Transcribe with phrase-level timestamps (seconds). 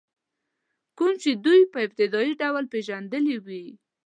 [0.97, 3.65] کوم چې دوی په ابتدایي ډول پېژندلي وي.